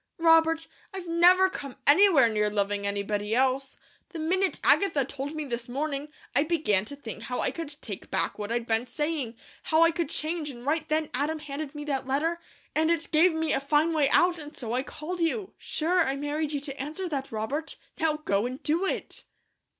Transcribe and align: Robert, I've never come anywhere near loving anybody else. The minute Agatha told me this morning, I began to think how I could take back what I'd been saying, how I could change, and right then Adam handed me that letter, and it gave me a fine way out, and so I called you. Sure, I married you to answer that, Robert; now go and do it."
Robert, 0.17 0.67
I've 0.95 1.05
never 1.05 1.47
come 1.47 1.77
anywhere 1.85 2.27
near 2.27 2.49
loving 2.49 2.87
anybody 2.87 3.35
else. 3.35 3.77
The 4.09 4.17
minute 4.17 4.59
Agatha 4.63 5.05
told 5.05 5.35
me 5.35 5.45
this 5.45 5.69
morning, 5.69 6.07
I 6.35 6.41
began 6.41 6.85
to 6.85 6.95
think 6.95 7.21
how 7.21 7.39
I 7.41 7.51
could 7.51 7.79
take 7.83 8.09
back 8.09 8.39
what 8.39 8.51
I'd 8.51 8.65
been 8.65 8.87
saying, 8.87 9.35
how 9.61 9.83
I 9.83 9.91
could 9.91 10.09
change, 10.09 10.49
and 10.49 10.65
right 10.65 10.89
then 10.89 11.11
Adam 11.13 11.37
handed 11.37 11.75
me 11.75 11.83
that 11.83 12.07
letter, 12.07 12.39
and 12.73 12.89
it 12.89 13.11
gave 13.11 13.33
me 13.35 13.53
a 13.53 13.59
fine 13.59 13.93
way 13.93 14.09
out, 14.09 14.39
and 14.39 14.57
so 14.57 14.73
I 14.73 14.81
called 14.81 15.19
you. 15.19 15.53
Sure, 15.59 15.99
I 16.03 16.15
married 16.15 16.51
you 16.51 16.61
to 16.61 16.81
answer 16.81 17.07
that, 17.07 17.31
Robert; 17.31 17.75
now 17.99 18.13
go 18.25 18.47
and 18.47 18.63
do 18.63 18.87
it." 18.87 19.25